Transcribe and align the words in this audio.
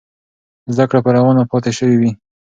زده 0.73 0.85
کړه 0.89 0.99
به 1.05 1.09
روانه 1.17 1.43
پاتې 1.51 1.71
سوې 1.77 1.95
وي. 2.01 2.11